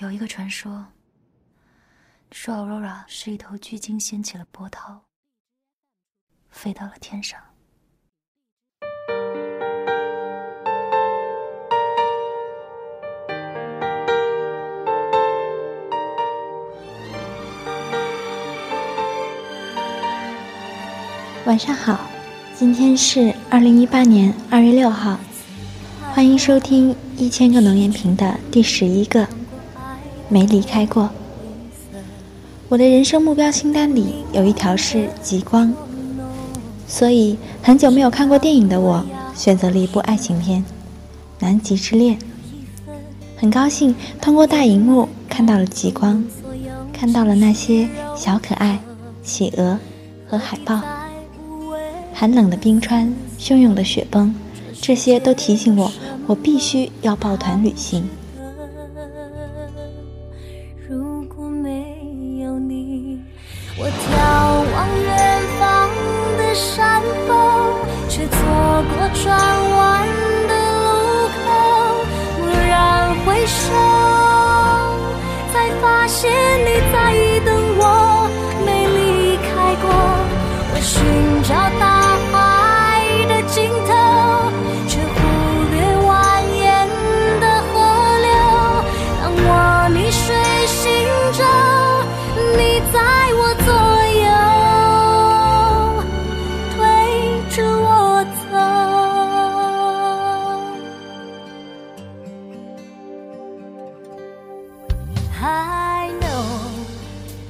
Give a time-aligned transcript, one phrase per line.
[0.00, 0.86] 有一个传说，
[2.30, 5.02] 说 Aurora 是一头巨鲸掀起了波涛，
[6.50, 7.40] 飞到了天上。
[21.44, 22.08] 晚上好，
[22.54, 25.18] 今天是二零一八年二月六号，
[26.12, 29.37] 欢迎收听一千个能言评的第十一个。
[30.28, 31.10] 没离开过。
[32.68, 35.72] 我的人生目标清单里有一条是极光，
[36.86, 39.04] 所以很久没有看过电影的我，
[39.34, 40.60] 选择了一部爱情片
[41.38, 42.16] 《南极之恋》。
[43.36, 46.22] 很高兴通过大荧幕看到了极光，
[46.92, 48.78] 看到了那些小可爱、
[49.22, 49.78] 企鹅
[50.26, 50.80] 和海豹。
[52.12, 54.34] 寒冷的冰川，汹涌的雪崩，
[54.80, 55.90] 这些都提醒我，
[56.26, 58.08] 我必须要抱团旅行。
[63.88, 64.12] 我眺
[64.74, 65.08] 望远
[65.58, 65.64] 方
[66.36, 67.32] 的山峰，
[68.06, 68.36] 却错
[68.84, 69.24] 过转
[69.78, 69.80] 弯
[70.46, 70.86] 的路
[71.32, 71.40] 口。
[72.44, 72.76] 蓦然
[73.24, 73.72] 回首，
[75.54, 76.30] 才发现
[76.66, 76.96] 你在
[77.46, 78.28] 等我，
[78.66, 79.48] 没离开
[79.80, 79.88] 过。
[80.74, 81.97] 我寻找大。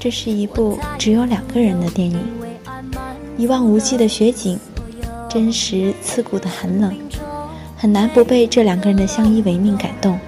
[0.00, 2.18] 这是一部只有两个人的电影，
[3.36, 4.58] 一望无际的雪景，
[5.28, 6.96] 真实刺骨的寒冷，
[7.76, 10.18] 很难不被这两个人的相依为命感动，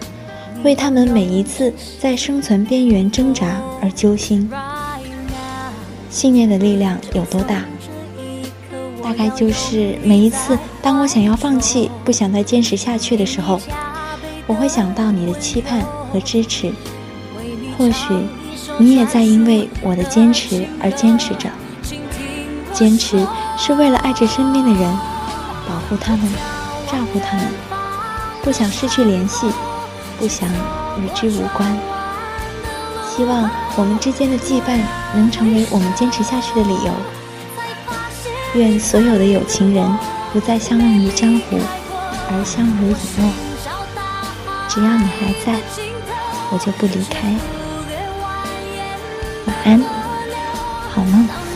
[0.65, 4.51] 为他们每一次在生存边缘挣扎而揪心。
[6.11, 7.65] 信念的力量有多大？
[9.03, 13.61] 大概就是每一次当我想要放弃、不想再坚持下去的时候，
[14.49, 15.81] 我会想到你的期盼
[16.13, 16.73] 和支持，
[17.81, 18.15] 或许。
[18.77, 21.49] 你也在因为我的坚持而坚持着，
[22.75, 23.27] 坚持
[23.57, 24.99] 是为了爱着身边的人，
[25.67, 26.29] 保护他们，
[26.87, 27.47] 照顾他们，
[28.43, 29.51] 不想失去联系，
[30.19, 30.47] 不想
[30.99, 31.75] 与之无关。
[33.09, 34.79] 希望我们之间的羁绊
[35.15, 36.93] 能成为我们坚持下去的理由。
[38.55, 39.99] 愿所有的有情人
[40.35, 41.59] 不再相忘于江湖，
[42.31, 43.33] 而相濡以沫。
[44.69, 45.59] 只要你还在，
[46.51, 47.35] 我就不离开。
[49.47, 49.81] 晚安，
[50.91, 51.50] 好梦。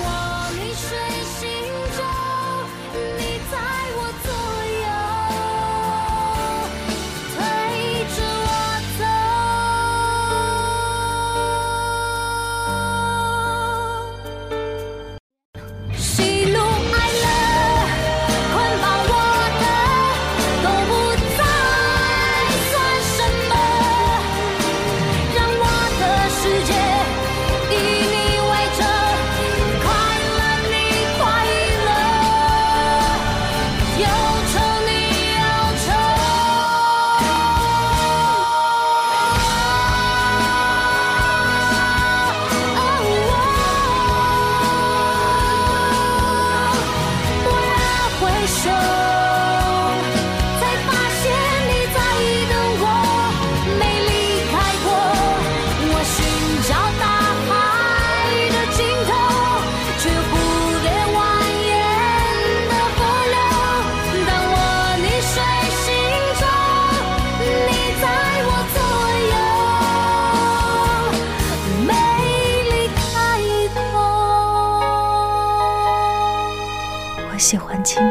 [77.84, 78.02] 轻，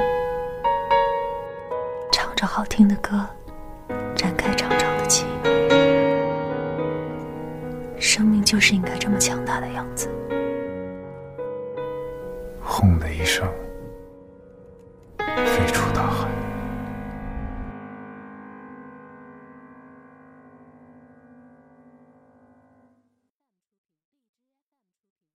[2.11, 3.25] 唱着好听的歌，
[4.15, 5.27] 展开长长的情。
[7.97, 10.07] 生命就是应该这么强大的样子。
[12.61, 13.47] 轰的一声，
[15.17, 16.22] 飞出大海。